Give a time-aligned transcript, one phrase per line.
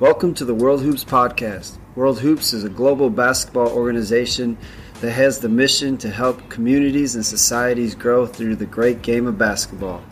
[0.00, 1.78] Welcome to the World Hoops Podcast.
[1.94, 4.58] World Hoops is a global basketball organization
[5.00, 9.38] that has the mission to help communities and societies grow through the great game of
[9.38, 10.02] basketball.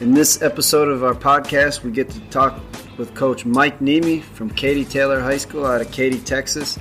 [0.00, 2.60] In this episode of our podcast, we get to talk
[2.98, 6.78] with Coach Mike Niemi from Katy Taylor High School out of Katy, Texas,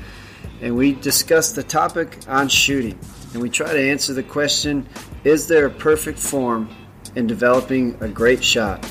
[0.62, 2.98] and we discuss the topic on shooting.
[3.34, 4.88] And we try to answer the question
[5.24, 6.70] Is there a perfect form
[7.16, 8.84] in developing a great shot?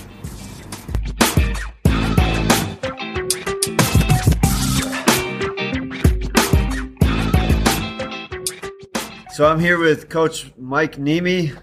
[9.33, 11.55] So I'm here with Coach Mike Niemi,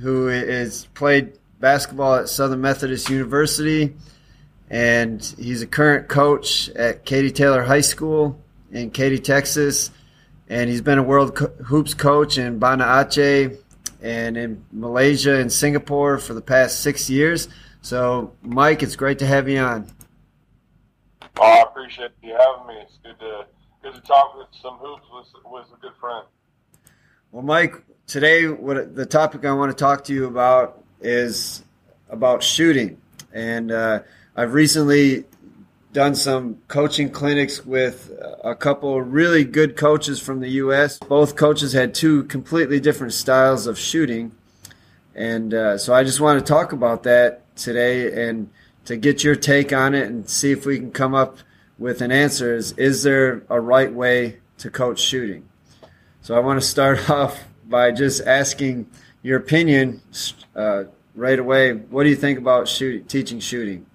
[0.00, 3.96] who is played basketball at Southern Methodist University,
[4.70, 8.40] and he's a current coach at Katy Taylor High School
[8.76, 9.90] in Katy, Texas.
[10.48, 13.58] And he's been a World Co- Hoops coach in Banda Aceh
[14.02, 17.48] and in Malaysia and Singapore for the past six years.
[17.80, 19.90] So, Mike, it's great to have you on.
[21.38, 22.82] Oh, I appreciate you having me.
[22.82, 23.46] It's good to
[23.82, 26.24] good to talk with some hoops with, with a good friend.
[27.32, 31.62] Well, Mike, today what the topic I want to talk to you about is
[32.08, 33.00] about shooting,
[33.32, 34.00] and uh,
[34.34, 35.24] I've recently
[35.96, 38.12] done some coaching clinics with
[38.44, 40.98] a couple really good coaches from the U.S.
[40.98, 44.32] Both coaches had two completely different styles of shooting,
[45.14, 48.50] and uh, so I just want to talk about that today and
[48.84, 51.38] to get your take on it and see if we can come up
[51.78, 52.54] with an answer.
[52.54, 55.48] Is is there a right way to coach shooting?
[56.20, 58.86] So I want to start off by just asking
[59.22, 60.02] your opinion
[60.54, 61.72] uh, right away.
[61.72, 63.86] What do you think about shoot, teaching shooting?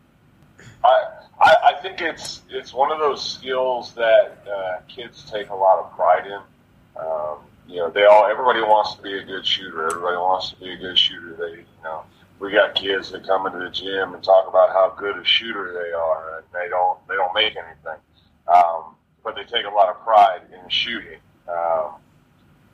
[1.41, 5.79] I, I, think it's it's one of those skills that uh, kids take a lot
[5.79, 6.39] of pride in.
[7.01, 9.85] Um, you know, they all everybody wants to be a good shooter.
[9.85, 11.35] Everybody wants to be a good shooter.
[11.39, 12.03] They you know
[12.39, 15.73] we got kids that come into the gym and talk about how good a shooter
[15.73, 17.99] they are, and they don't they don't make anything,
[18.47, 21.19] um, but they take a lot of pride in shooting.
[21.47, 21.93] Um,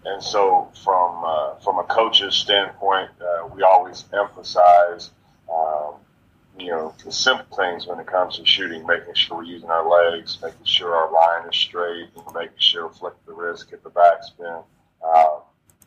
[0.06, 5.12] and so, from uh, from a coach's standpoint, uh, we always emphasize,
[5.54, 5.96] um,
[6.58, 9.88] you know, the simple things when it comes to shooting, making sure we're using our
[9.88, 13.92] legs, making sure our line is straight, making sure we flick the wrist, get the
[13.92, 14.64] backspin.
[15.06, 15.40] Uh,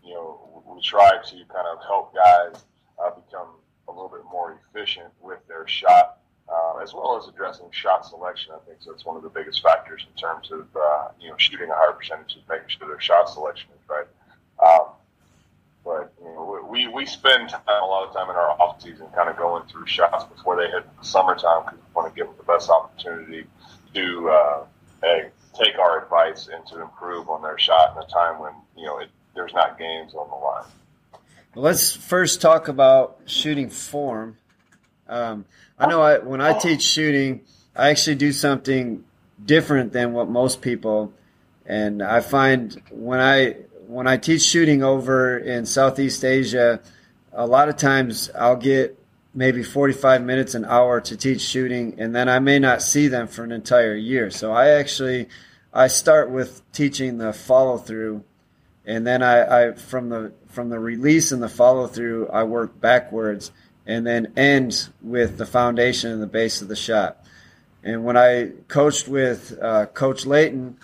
[0.04, 2.64] you know, we try to kind of help guys
[3.02, 3.48] uh, become
[3.88, 6.20] a little bit more efficient with their shot
[6.50, 8.52] uh, as well as addressing shot selection.
[8.54, 11.70] I think that's one of the biggest factors in terms of uh, you know shooting
[11.70, 14.06] a higher percentage of making sure their shot selection is right.
[14.62, 14.88] Um,
[16.70, 19.64] we we spend time, a lot of time in our off season kind of going
[19.66, 22.70] through shots before they hit the summertime because we want to give them the best
[22.70, 23.44] opportunity
[23.94, 24.64] to uh,
[25.02, 28.98] take our advice and to improve on their shot in a time when you know
[28.98, 30.64] it, there's not games on the line.
[31.56, 34.36] Let's first talk about shooting form.
[35.08, 35.44] Um,
[35.76, 37.40] I know I, when I teach shooting,
[37.74, 39.02] I actually do something
[39.44, 41.12] different than what most people.
[41.66, 43.56] And I find when I
[43.90, 46.80] when I teach shooting over in Southeast Asia,
[47.32, 48.96] a lot of times I'll get
[49.34, 53.26] maybe 45 minutes an hour to teach shooting and then I may not see them
[53.26, 54.30] for an entire year.
[54.30, 55.28] So I actually
[55.74, 58.22] I start with teaching the follow through
[58.86, 62.80] and then I, I from the from the release and the follow through I work
[62.80, 63.50] backwards
[63.86, 67.24] and then end with the foundation and the base of the shot.
[67.82, 70.76] And when I coached with uh, Coach Layton,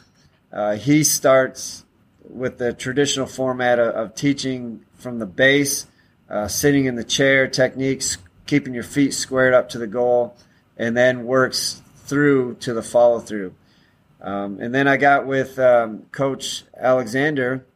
[0.53, 1.85] uh, he starts
[2.29, 5.87] with the traditional format of, of teaching from the base,
[6.29, 10.37] uh, sitting in the chair techniques, keeping your feet squared up to the goal,
[10.77, 13.55] and then works through to the follow through.
[14.21, 17.67] Um, and then I got with um, Coach Alexander,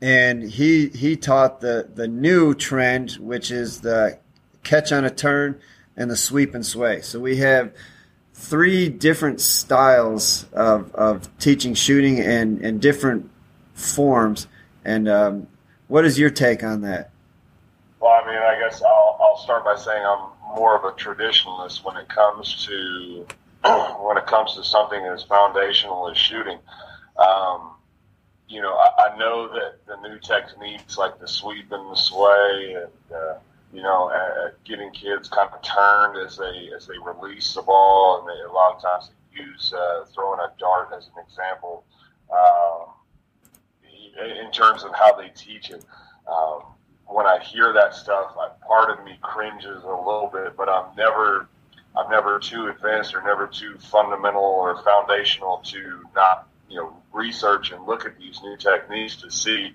[0.00, 4.18] and he he taught the the new trend, which is the
[4.62, 5.58] catch on a turn,
[5.96, 7.00] and the sweep and sway.
[7.00, 7.72] So we have
[8.36, 13.30] three different styles of, of teaching shooting and, and different
[13.76, 14.48] forms.
[14.84, 15.46] And um,
[15.86, 17.10] what is your take on that?
[18.00, 21.84] Well, I mean, I guess I'll, I'll start by saying I'm more of a traditionalist
[21.84, 23.26] when it comes to
[24.02, 26.58] when it comes to something as foundational as shooting.
[27.16, 27.72] Um,
[28.48, 32.76] you know, I, I, know that the new techniques like the sweep and the sway
[32.76, 33.38] and uh,
[33.72, 38.20] you know, uh, getting kids kind of turned as they as they release the ball,
[38.20, 41.84] and they a lot of times they use uh, throwing a dart as an example
[42.32, 42.95] um,
[44.18, 45.84] in terms of how they teach it.
[46.26, 46.62] Um,
[47.06, 48.34] when I hear that stuff,
[48.66, 51.48] part of me cringes a little bit, but I'm never
[51.96, 57.72] I'm never too advanced or never too fundamental or foundational to not you know research
[57.72, 59.72] and look at these new techniques to see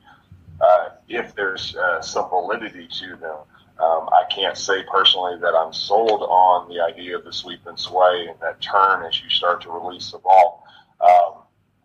[0.59, 3.37] uh, if there's uh, some validity to them.
[3.79, 7.79] Um, I can't say personally that I'm sold on the idea of the sweep and
[7.79, 10.63] sway and that turn as you start to release the ball.
[10.99, 11.40] Um,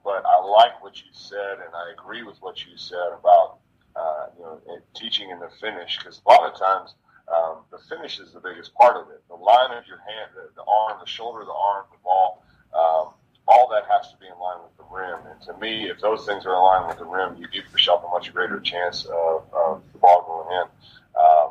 [0.07, 3.59] but I like what you said, and I agree with what you said about
[3.97, 4.61] uh, you know
[4.95, 6.95] teaching in the finish because a lot of times
[7.27, 9.21] um, the finish is the biggest part of it.
[9.27, 13.15] The line of your hand, the, the arm, the shoulder, the arm, the ball, um,
[13.49, 15.27] all that has to be in line with the rim.
[15.27, 18.05] And to me, if those things are in line with the rim, you give yourself
[18.07, 20.67] a much greater chance of, of the ball going in.
[21.19, 21.51] Um,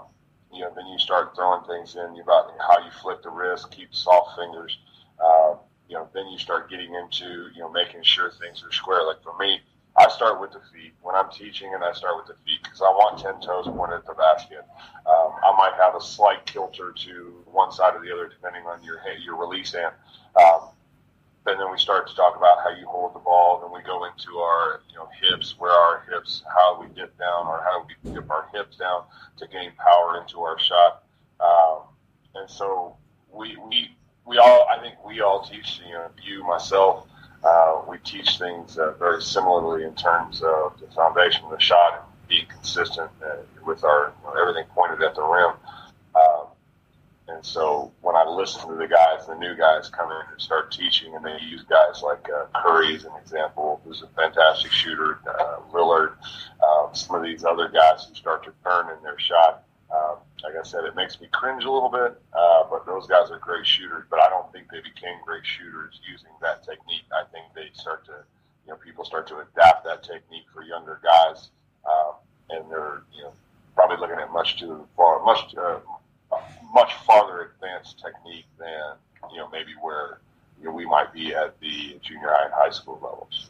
[0.53, 3.93] you know, then you start throwing things in about how you flick the wrist, keep
[3.93, 4.79] soft fingers.
[5.19, 5.55] Uh,
[5.87, 9.05] you know, then you start getting into you know making sure things are square.
[9.05, 9.59] Like for me,
[9.97, 12.81] I start with the feet when I'm teaching, and I start with the feet because
[12.81, 14.65] I want ten toes pointed at the basket.
[15.05, 18.83] Um, I might have a slight kilter to one side or the other depending on
[18.83, 19.93] your your release hand.
[20.35, 20.69] Um,
[21.47, 23.59] and then we start to talk about how you hold the ball.
[23.61, 27.45] Then we go into our you know hips, where our hips, how we dip down,
[27.47, 29.03] or how we dip our hips down
[29.37, 31.03] to gain power into our shot.
[31.39, 31.83] Um,
[32.33, 32.97] and so
[33.31, 33.95] we we
[34.25, 37.07] we all I think we all teach you know you myself.
[37.43, 41.93] Uh, we teach things uh, very similarly in terms of the foundation of the shot
[41.93, 43.35] and being consistent uh,
[43.65, 45.51] with our you know, everything pointed at the rim.
[46.15, 46.47] Um,
[47.27, 50.71] and so when I listen to the guys, the new guys come in and start
[50.71, 55.19] teaching, and they use guys like uh, Curry as an example, who's a fantastic shooter,
[55.27, 56.13] uh, Lillard,
[56.63, 59.64] um, some of these other guys who start to turn in their shot.
[60.45, 63.39] Like I said, it makes me cringe a little bit, uh, but those guys are
[63.39, 64.03] great shooters.
[64.11, 67.01] But I don't think they became great shooters using that technique.
[67.11, 68.13] I think they start to,
[68.65, 71.49] you know, people start to adapt that technique for younger guys,
[71.89, 72.13] um,
[72.51, 73.33] and they're, you know,
[73.73, 75.79] probably looking at much too far, much uh,
[76.73, 78.95] much farther advanced technique than
[79.31, 80.19] you know maybe where
[80.59, 83.49] you know, we might be at the junior high and high school levels.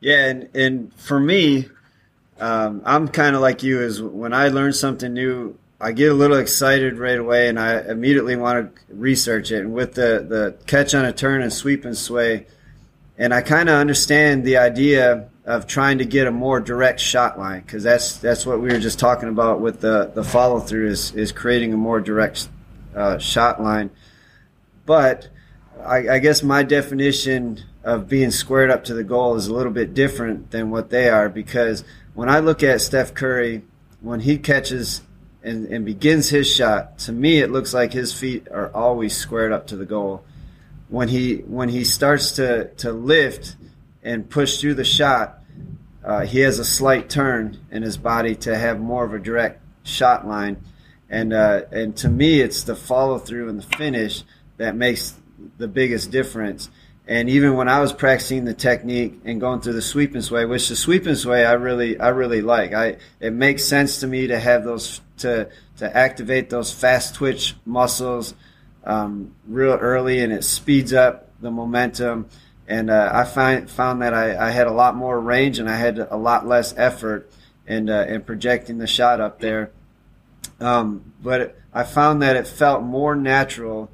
[0.00, 1.68] Yeah, and and for me,
[2.40, 3.80] um, I'm kind of like you.
[3.80, 7.80] Is when I learn something new, I get a little excited right away, and I
[7.80, 9.60] immediately want to research it.
[9.60, 12.46] And with the the catch on a turn and sweep and sway,
[13.18, 17.38] and I kind of understand the idea of trying to get a more direct shot
[17.38, 20.88] line because that's that's what we were just talking about with the the follow through
[20.88, 22.48] is is creating a more direct
[22.94, 23.90] uh, shot line.
[24.86, 25.28] But
[25.84, 29.72] I, I, guess my definition of being squared up to the goal is a little
[29.72, 31.84] bit different than what they are because
[32.14, 33.62] when I look at Steph Curry
[34.00, 35.02] when he catches
[35.46, 39.52] and, and begins his shot, to me it looks like his feet are always squared
[39.52, 40.24] up to the goal.
[40.88, 43.56] When he when he starts to to lift
[44.02, 45.38] and push through the shot,
[46.04, 49.60] uh, he has a slight turn in his body to have more of a direct
[49.84, 50.62] shot line.
[51.08, 54.24] And uh, and to me, it's the follow through and the finish
[54.56, 55.14] that makes
[55.58, 56.70] the biggest difference.
[57.08, 60.44] And even when I was practicing the technique and going through the sweep and sway,
[60.44, 62.72] which the sweep and sway I really I really like.
[62.72, 65.48] I it makes sense to me to have those to
[65.78, 68.34] to activate those fast twitch muscles
[68.84, 72.28] um, real early, and it speeds up the momentum
[72.68, 75.76] and uh, I find found that I, I, had a lot more range and I
[75.76, 77.30] had a lot less effort
[77.66, 79.70] in uh, in projecting the shot up there.
[80.60, 83.90] Um, but I found that it felt more natural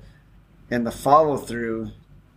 [0.71, 1.91] in the follow through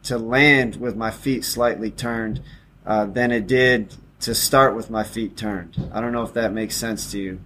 [0.05, 2.41] to land with my feet slightly turned
[2.85, 5.89] uh, than it did to start with my feet turned.
[5.93, 7.39] I don't know if that makes sense to you.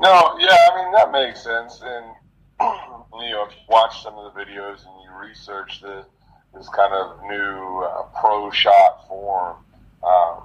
[0.00, 2.06] No, yeah, I mean that makes sense, and
[2.60, 6.04] you know if you watch some of the videos and you research the
[6.54, 9.56] this kind of new uh, pro shot form,
[10.04, 10.42] um,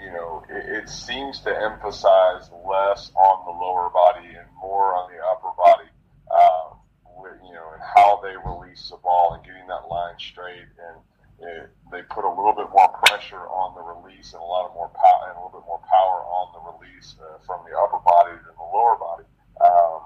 [0.00, 5.10] you know, it, it, seems to emphasize less on the lower body and more on
[5.10, 5.90] the upper body,
[6.30, 6.78] um,
[7.20, 10.70] with, you know, and how they release the ball and getting that line straight.
[10.78, 10.96] And
[11.40, 14.74] it, they put a little bit more pressure on the release and a lot of
[14.74, 17.98] more power and a little bit more power on the release uh, from the upper
[18.00, 19.24] body than the lower body.
[19.60, 20.00] Um,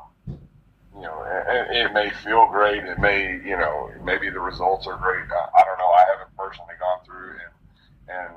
[0.94, 2.84] you know, it, it may feel great.
[2.84, 5.24] It may, you know, maybe the results are great.
[5.30, 5.88] I, I don't know.
[5.88, 8.34] I haven't personally gone through and and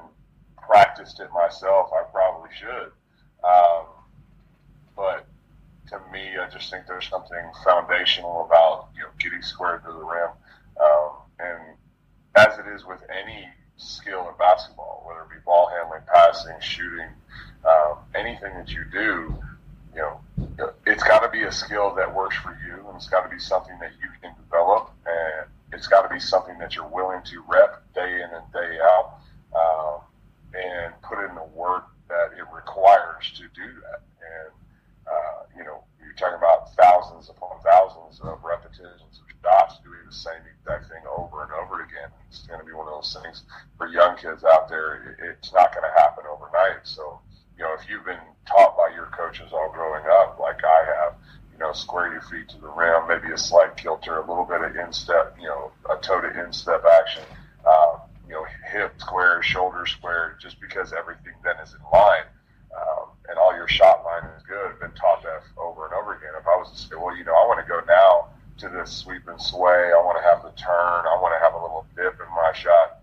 [0.66, 1.90] practiced it myself.
[1.92, 2.92] I probably should.
[3.44, 3.86] Um,
[4.96, 5.26] but
[5.90, 10.04] to me, I just think there's something foundational about you know getting squared to the
[10.06, 10.32] rim,
[10.80, 11.78] um, and
[12.36, 13.48] as it is with any
[13.78, 17.10] skill in basketball, whether it be ball handling, passing, shooting,
[17.66, 19.36] um, anything that you do,
[19.94, 20.20] you know,
[20.86, 23.40] it's got to be a skill that works for you, and it's got to be
[23.40, 27.44] something that you can develop, and it's got to be something that you're willing to
[27.48, 29.20] rep day in and day out,
[29.56, 30.02] um,
[30.54, 34.02] and put in the work that it requires to do that.
[34.20, 34.52] And
[35.08, 40.14] uh, you know, you're talking about thousands upon thousands of repetitions of shots doing the
[40.14, 42.12] same exact thing over and over again.
[42.28, 43.44] It's going to be one of those things
[43.78, 45.16] for young kids out there.
[45.24, 45.68] It's not
[51.68, 54.76] know, square your feet to the rim, maybe a slight kilter, a little bit of
[54.76, 57.24] instep, you know, a toe to instep action,
[57.66, 62.28] uh, you know, hip square, shoulder square, just because everything then is in line.
[62.76, 64.72] Um, and all your shot line is good.
[64.72, 66.32] I've been taught that over and over again.
[66.40, 68.28] If I was to say, well, you know, I want to go now
[68.60, 71.54] to this sweep and sway, I want to have the turn, I want to have
[71.54, 73.00] a little dip in my shot.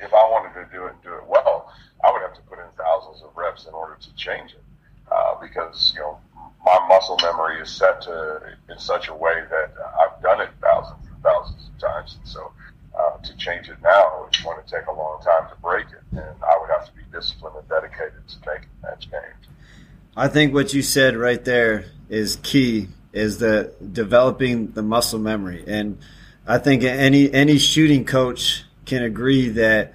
[0.00, 1.72] If I wanted to do it and do it well,
[2.04, 4.62] I would have to put in thousands of reps in order to change it.
[5.10, 6.18] Uh, because, you know,
[6.64, 11.06] my muscle memory is set to in such a way that I've done it thousands
[11.08, 12.16] and thousands of times.
[12.18, 12.52] And so
[12.98, 16.02] uh, to change it now, it's going to take a long time to break it.
[16.12, 19.48] And I would have to be disciplined and dedicated to making that change.
[20.16, 25.64] I think what you said right there is key is the developing the muscle memory.
[25.66, 25.98] And
[26.46, 29.92] I think any, any shooting coach can agree that,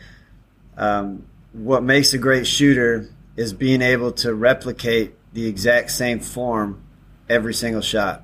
[0.78, 6.84] um, what makes a great shooter is being able to replicate the exact same form
[7.30, 8.24] every single shot.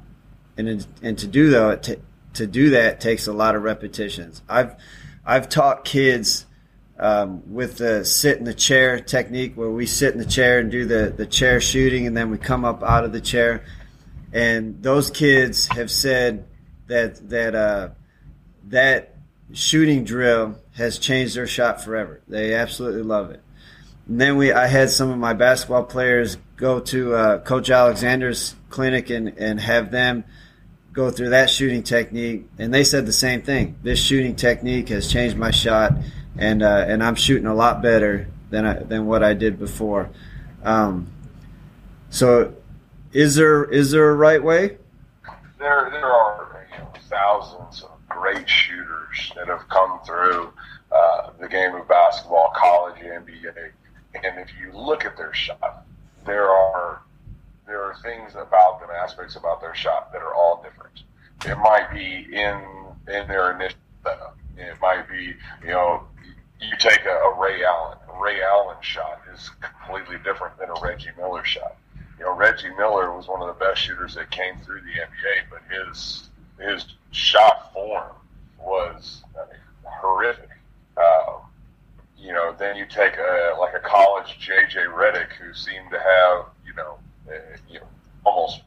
[0.57, 1.99] And, and to do that, to,
[2.33, 4.41] to do that takes a lot of repetitions.
[4.49, 4.75] I've,
[5.25, 6.45] I've taught kids
[6.99, 10.69] um, with the sit in the chair technique where we sit in the chair and
[10.69, 13.63] do the, the chair shooting and then we come up out of the chair.
[14.33, 16.47] And those kids have said
[16.87, 17.89] that, that, uh,
[18.67, 19.15] that
[19.53, 22.21] shooting drill has changed their shot forever.
[22.27, 23.41] They absolutely love it.
[24.07, 28.55] And then we, I had some of my basketball players go to uh, Coach Alexander's
[28.69, 30.23] clinic and, and have them
[30.93, 33.77] go through that shooting technique, and they said the same thing.
[33.83, 35.93] This shooting technique has changed my shot,
[36.37, 40.09] and uh, and I'm shooting a lot better than I, than what I did before.
[40.63, 41.07] Um,
[42.09, 42.55] so,
[43.13, 44.77] is there is there a right way?
[45.57, 50.53] There there are you know, thousands of great shooters that have come through
[50.91, 53.71] uh, the game of basketball, college, NBA,
[54.15, 55.85] and if you look at their shot,
[56.25, 57.01] there are
[57.65, 61.03] there are things about them, aspects about their shot that are all different.
[61.45, 62.61] It might be in
[63.07, 64.37] in their initial setup.
[64.57, 66.03] It might be, you know,
[66.59, 67.97] you take a, a Ray Allen.
[68.13, 71.77] A Ray Allen shot is completely different than a Reggie Miller shot.
[72.19, 75.49] You know, Reggie Miller was one of the best shooters that came through the NBA,
[75.49, 78.11] but his his shot form
[78.59, 80.49] was I mean, horrific.
[80.97, 81.37] Uh,
[82.17, 86.47] you know, then you take a like a college JJ Redick who seemed to have
[86.67, 86.97] you know
[87.29, 87.87] uh, you know
[88.25, 88.63] almost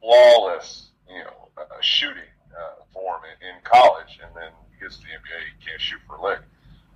[0.00, 2.22] flawless you know uh, shooting
[2.56, 5.98] uh, form in, in college, and then he gets to the NBA, he can't shoot
[6.06, 6.40] for a lick.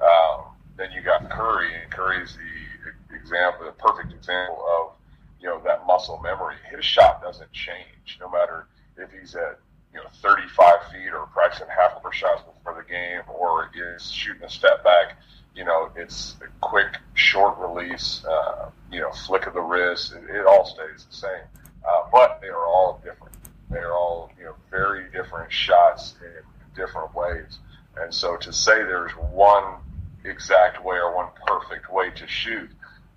[0.00, 0.44] Um,
[0.76, 4.92] then you got Curry, and Curry's the example, the perfect example of
[5.40, 6.56] you know that muscle memory.
[6.70, 8.66] His shot doesn't change no matter
[8.96, 9.58] if he's at
[9.92, 14.10] you know 35 feet or practicing half of her shots before the game or is
[14.10, 15.16] shooting a step back
[15.54, 20.12] you know, it's a quick, short release, uh, you know, flick of the wrist.
[20.12, 21.42] It, it all stays the same.
[21.86, 23.34] Uh, but they are all different.
[23.70, 26.42] They are all, you know, very different shots in
[26.74, 27.58] different ways.
[27.96, 29.76] And so to say there's one
[30.24, 32.70] exact way or one perfect way to shoot,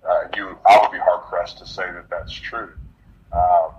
[0.08, 2.72] uh, you, I would be hard pressed to say that that's true.
[3.32, 3.70] Um,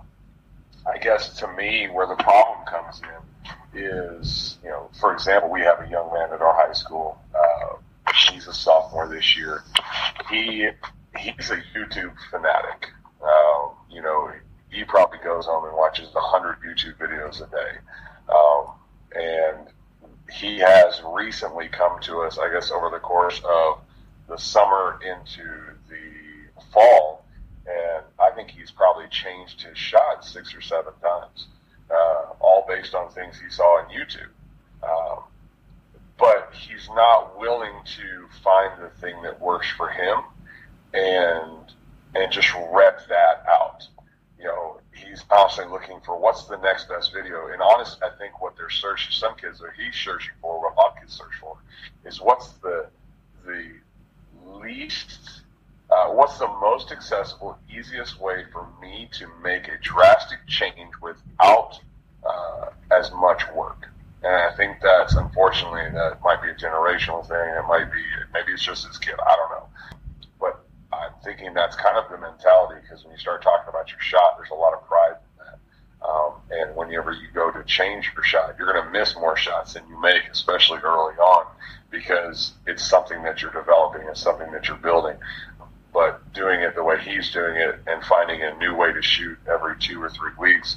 [0.86, 3.00] I guess to me, where the problem comes
[3.74, 7.18] in is, you know, for example, we have a young man at our high school,
[7.34, 7.76] uh,
[8.30, 9.64] He's a sophomore this year.
[10.30, 10.68] He
[11.18, 12.90] he's a YouTube fanatic.
[13.22, 14.30] Um, you know,
[14.70, 17.78] he probably goes home and watches a hundred YouTube videos a day.
[18.28, 18.74] Um,
[19.14, 19.68] and
[20.32, 23.80] he has recently come to us, I guess, over the course of
[24.28, 25.75] the summer into
[26.76, 27.24] fall,
[27.66, 31.46] and I think he's probably changed his shot six or seven times,
[31.90, 34.32] uh, all based on things he saw on YouTube.
[34.82, 35.24] Um,
[36.18, 40.18] but he's not willing to find the thing that works for him
[40.94, 41.72] and
[42.14, 43.86] and just rep that out.
[44.38, 47.48] You know, he's constantly looking for what's the next best video.
[47.48, 50.76] And honestly, I think what they're searching, some kids are he's searching for, what a
[50.76, 51.56] lot of kids search for,
[52.04, 52.88] is what's the
[53.46, 53.72] the
[54.46, 55.42] least,
[56.06, 61.80] uh, what's the most accessible, easiest way for me to make a drastic change without
[62.24, 63.88] uh, as much work.
[64.22, 67.36] And I think that's unfortunately that might be a generational thing.
[67.36, 69.14] It might be maybe it's just his kid.
[69.24, 69.68] I don't know.
[70.40, 74.00] But I'm thinking that's kind of the mentality because when you start talking about your
[74.00, 76.08] shot, there's a lot of pride in that.
[76.08, 79.74] Um, and whenever you go to change your shot, you're going to miss more shots
[79.74, 81.46] than you make, especially early on,
[81.90, 85.16] because it's something that you're developing, it's something that you're building.
[85.96, 89.38] But doing it the way he's doing it and finding a new way to shoot
[89.48, 90.76] every two or three weeks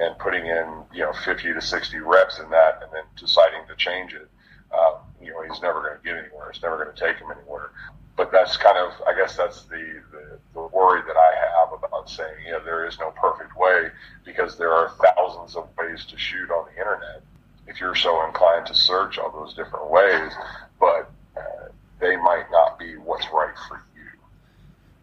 [0.00, 3.76] and putting in you know 50 to 60 reps in that, and then deciding to
[3.76, 4.26] change it,
[4.72, 6.48] uh, you know, he's never going to get anywhere.
[6.48, 7.72] It's never going to take him anywhere.
[8.16, 12.08] But that's kind of, I guess, that's the, the, the worry that I have about
[12.08, 13.88] saying, you know, there is no perfect way
[14.24, 17.20] because there are thousands of ways to shoot on the internet.
[17.66, 20.32] If you're so inclined to search all those different ways,
[20.80, 21.68] but uh,
[22.00, 23.91] they might not be what's right for you.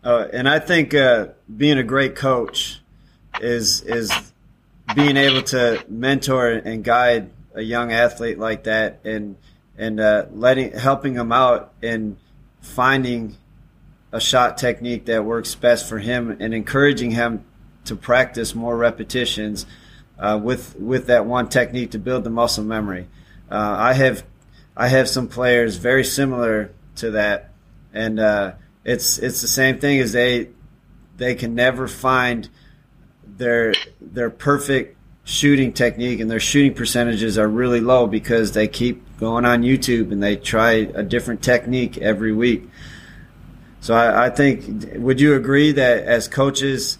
[0.03, 2.81] Uh, and I think uh, being a great coach
[3.41, 4.11] is is
[4.95, 9.35] being able to mentor and guide a young athlete like that, and
[9.77, 12.17] and uh, letting helping them out and
[12.61, 13.35] finding
[14.11, 17.43] a shot technique that works best for him, and encouraging him
[17.85, 19.65] to practice more repetitions
[20.17, 23.07] uh, with with that one technique to build the muscle memory.
[23.51, 24.23] Uh, I have
[24.77, 27.51] I have some players very similar to that,
[27.93, 30.49] and uh, it's it's the same thing as they
[31.17, 32.49] they can never find
[33.23, 39.03] their their perfect shooting technique and their shooting percentages are really low because they keep
[39.17, 42.67] going on YouTube and they try a different technique every week.
[43.81, 46.97] So I, I think would you agree that as coaches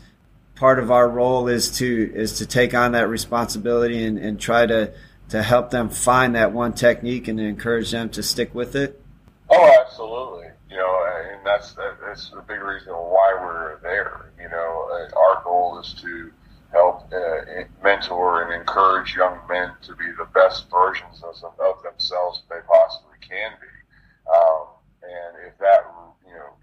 [0.55, 4.65] part of our role is to is to take on that responsibility and, and try
[4.65, 4.93] to
[5.29, 9.01] to help them find that one technique and encourage them to stick with it?
[9.50, 10.38] Oh, absolutely
[10.79, 14.31] and that's that's the big reason why we're there.
[14.39, 16.31] You know, uh, our goal is to
[16.71, 22.43] help uh, mentor and encourage young men to be the best versions of, of themselves
[22.50, 24.31] they possibly can be.
[24.31, 24.67] Um,
[25.03, 25.81] and if that
[26.27, 26.53] you know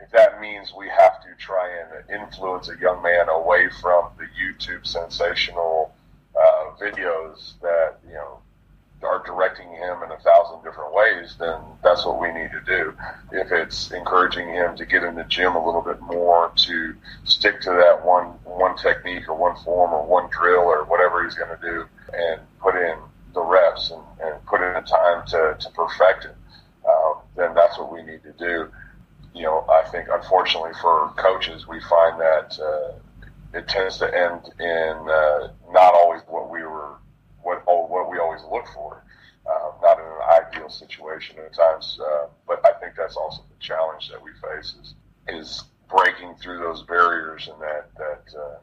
[0.00, 4.24] if that means we have to try and influence a young man away from the
[4.24, 5.94] YouTube sensational
[6.34, 7.83] uh, videos that know
[9.24, 12.94] directing him in a thousand different ways, then that's what we need to do.
[13.32, 17.60] If it's encouraging him to get in the gym a little bit more, to stick
[17.62, 21.56] to that one one technique or one form or one drill or whatever he's going
[21.56, 22.96] to do, and put in
[23.34, 26.36] the reps and, and put in the time to, to perfect it,
[26.88, 28.68] um, then that's what we need to do.
[29.34, 32.92] You know, I think unfortunately for coaches, we find that uh,
[33.52, 36.94] it tends to end in uh, not always what we were
[37.42, 39.04] what oh, what we always look for.
[39.46, 40.22] Uh, not in an
[40.64, 44.74] ideal situation at times, uh, but I think that's also the challenge that we face
[44.80, 44.94] is
[45.28, 48.58] is breaking through those barriers and that that uh,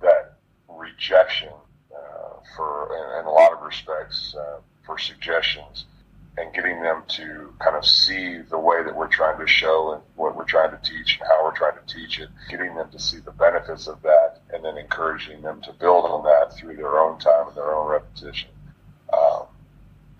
[0.00, 0.34] that
[0.68, 1.52] rejection
[1.94, 5.86] uh, for in, in, a lot of respects uh, for suggestions
[6.36, 10.02] and getting them to kind of see the way that we're trying to show and
[10.14, 12.98] what we're trying to teach and how we're trying to teach it, getting them to
[12.98, 17.00] see the benefits of that, and then encouraging them to build on that through their
[17.00, 18.50] own time and their own repetition.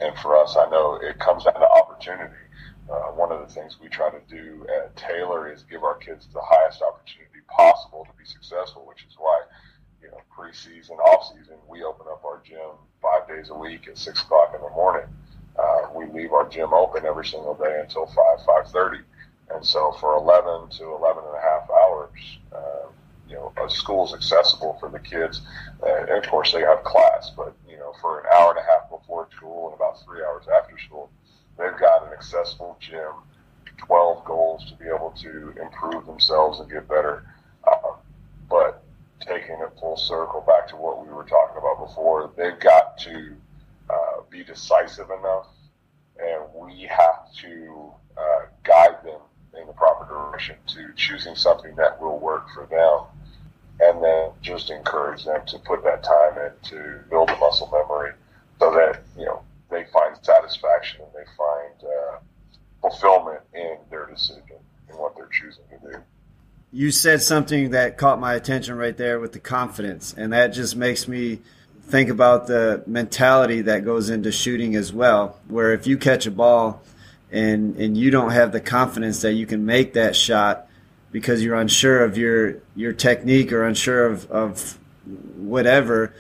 [0.09, 2.35] And for us, I know it comes down to opportunity.
[2.90, 6.27] Uh, one of the things we try to do at Taylor is give our kids
[6.33, 9.42] the highest opportunity possible to be successful, which is why,
[10.03, 13.99] you know, preseason, off season, we open up our gym five days a week at
[13.99, 15.05] six o'clock in the morning
[15.59, 18.16] uh, we leave our gym open every single day until 5,
[18.73, 19.01] 5.30.
[19.51, 22.88] And so for 11 to 11 and a half hours, uh,
[23.29, 25.42] you know, a school's accessible for the kids.
[25.85, 28.88] and of course, they have class, but, you know, for an hour and a half
[28.88, 31.11] before school and about three hours after school,
[32.18, 33.12] accessible gym,
[33.78, 37.24] 12 goals to be able to improve themselves and get better.
[37.64, 37.94] Uh,
[38.50, 38.83] but
[39.20, 43.35] taking it full circle back to what we were talking about before, they've got to
[43.88, 45.46] uh, be decisive enough,
[46.18, 49.20] and we have to uh, guide them
[49.59, 53.07] in the proper direction to choosing something that will work for them,
[53.81, 58.12] and then just encourage them to put that time in to build the muscle memory,
[58.59, 62.18] so that you know they find satisfaction and they find uh,
[62.81, 65.99] fulfillment in their decision in what they're choosing to do
[66.73, 70.77] you said something that caught my attention right there with the confidence, and that just
[70.77, 71.40] makes me
[71.85, 75.38] think about the mentality that goes into shooting as well.
[75.49, 76.83] Where if you catch a ball
[77.31, 80.68] and and you don't have the confidence that you can make that shot
[81.11, 84.79] because you're unsure of your your technique or unsure of, of
[85.37, 86.14] whatever,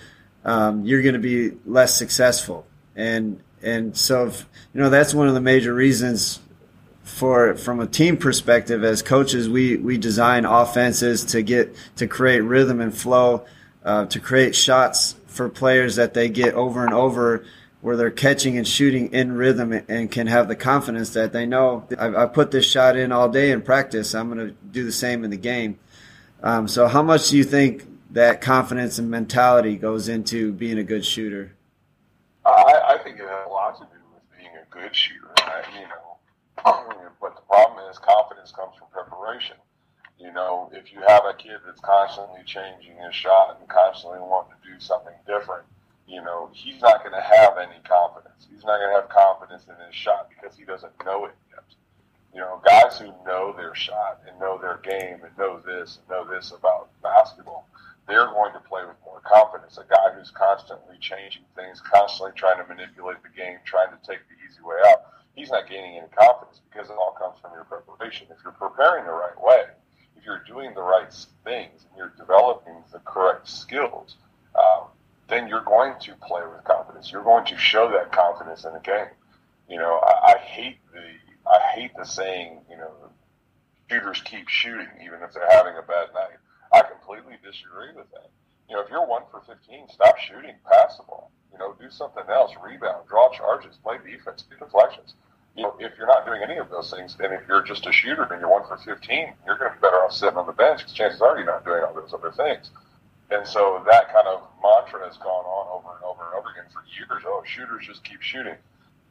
[0.46, 2.66] um, you're going to be less successful.
[2.96, 6.40] And and so if, you know that's one of the major reasons
[7.02, 12.40] for from a team perspective as coaches we we design offenses to get to create
[12.40, 13.44] rhythm and flow
[13.84, 17.44] uh, to create shots for players that they get over and over
[17.80, 21.86] where they're catching and shooting in rhythm and can have the confidence that they know
[21.98, 24.14] I, I put this shot in all day in practice.
[24.14, 25.78] I'm going to do the same in the game.
[26.42, 30.84] Um, so, how much do you think that confidence and mentality goes into being a
[30.84, 31.54] good shooter?
[32.44, 35.34] I, I think it has a lot to do with being a good shooter.
[35.38, 36.18] I, you know,
[37.20, 39.56] but the problem is confidence comes from preparation.
[40.18, 44.54] You know, if you have a kid that's constantly changing his shot and constantly wanting
[44.54, 45.64] to do something different,
[46.06, 48.46] you know, he's not going to have any confidence.
[48.50, 51.64] He's not going to have confidence in his shot because he doesn't know it yet.
[52.34, 56.08] You know, guys who know their shot and know their game and know this and
[56.08, 57.68] know this about basketball,
[58.08, 59.76] they're going to play with more confidence.
[59.76, 64.24] A guy who's constantly changing things, constantly trying to manipulate the game, trying to take
[64.26, 67.64] the easy way out, he's not gaining any confidence because it all comes from your
[67.64, 68.26] preparation.
[68.30, 69.64] If you're preparing the right way,
[70.16, 71.12] if you're doing the right
[71.44, 74.16] things and you're developing the correct skills,
[74.54, 74.88] um,
[75.28, 77.12] then you're going to play with confidence.
[77.12, 79.12] You're going to show that confidence in the game.
[79.68, 81.04] You know, I, I hate the
[81.48, 82.90] I hate the saying, you know,
[83.90, 86.36] shooters keep shooting even if they're having a bad night.
[86.72, 88.30] I completely disagree with that.
[88.68, 91.30] You know, if you're one for 15, stop shooting, pass the ball.
[91.52, 95.14] You know, do something else, rebound, draw charges, play defense, do deflections
[95.58, 97.92] you know, if you're not doing any of those things, and if you're just a
[97.92, 100.52] shooter and you're one for 15, you're going to be better off sitting on the
[100.52, 102.70] bench because chances are you're not doing all those other things.
[103.30, 106.70] And so that kind of mantra has gone on over and over and over again
[106.72, 107.24] for years.
[107.26, 108.54] Oh, shooters just keep shooting.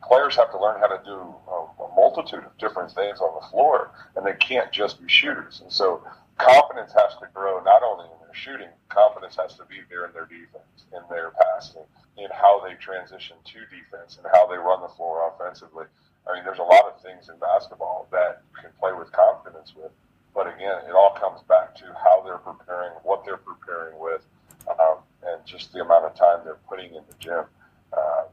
[0.08, 1.20] Players have to learn how to do
[1.52, 5.60] a, a multitude of different things on the floor, and they can't just be shooters.
[5.62, 6.02] And so
[6.38, 10.14] confidence has to grow not only in their shooting, confidence has to be there in
[10.14, 11.84] their defense, in their passing,
[12.18, 15.86] in how they transition to defense, and how they run the floor offensively.
[16.28, 19.74] I mean, there's a lot of things in basketball that you can play with confidence
[19.76, 19.92] with.
[20.34, 24.26] But again, it all comes back to how they're preparing, what they're preparing with,
[24.68, 27.46] um, and just the amount of time they're putting in the gym.
[27.94, 28.26] Uh,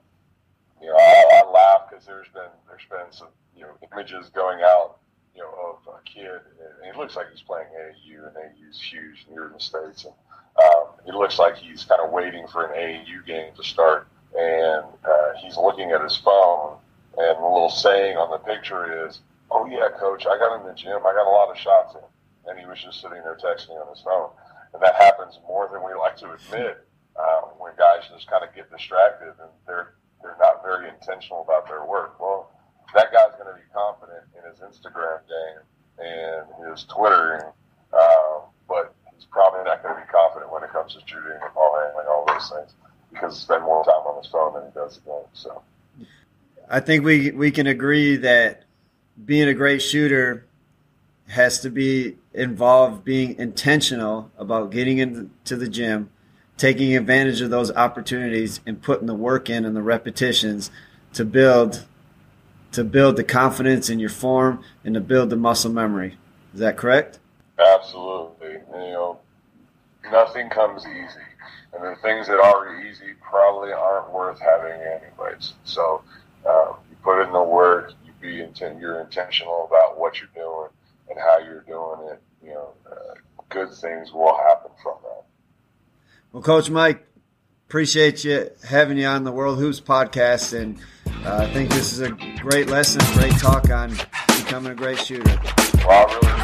[0.82, 4.60] you know, I, I laugh because there's been there's been some you know images going
[4.62, 4.98] out,
[5.34, 9.26] you know, of a kid, and he looks like he's playing AAU, and AAU's huge
[9.30, 10.14] in the states, and
[11.06, 15.32] it looks like he's kind of waiting for an AAU game to start, and uh,
[15.40, 16.78] he's looking at his phone
[17.16, 20.74] and the little saying on the picture is, "Oh yeah, coach, I got in the
[20.74, 20.98] gym.
[21.06, 22.02] I got a lot of shots in."
[22.50, 24.30] And he was just sitting there texting on his phone.
[24.74, 26.84] And that happens more than we like to admit
[27.16, 31.68] um, when guys just kind of get distracted and they're they're not very intentional about
[31.68, 32.18] their work.
[32.18, 32.50] Well,
[32.94, 35.62] that guy's going to be confident in his Instagram game
[35.98, 37.52] and his Twitter,
[37.92, 38.33] but
[39.30, 42.24] probably not going to be confident when it comes to shooting and ball handling, all
[42.26, 42.72] those things,
[43.12, 45.28] because he spends more time on his phone than he does the game.
[45.32, 45.62] So.
[46.68, 48.64] I think we we can agree that
[49.22, 50.46] being a great shooter
[51.28, 56.10] has to be involved being intentional about getting into the gym,
[56.56, 60.70] taking advantage of those opportunities and putting the work in and the repetitions
[61.12, 61.84] to build
[62.72, 66.16] to build the confidence in your form and to build the muscle memory.
[66.52, 67.20] Is that correct?
[67.58, 68.52] Absolutely.
[68.52, 69.18] You know,
[70.10, 71.20] nothing comes easy.
[71.72, 75.54] And the things that are easy probably aren't worth having anyways.
[75.64, 76.02] So
[76.48, 80.68] um, you put in the work, you be intent, you're intentional about what you're doing
[81.10, 82.22] and how you're doing it.
[82.42, 83.14] You know, uh,
[83.48, 85.24] good things will happen from that.
[86.32, 87.06] Well, Coach Mike,
[87.68, 90.78] appreciate you having you on the World Hoops podcast, and
[91.24, 93.90] uh, I think this is a great lesson, great talk on
[94.38, 95.40] becoming a great shooter.
[95.86, 96.43] Well, I really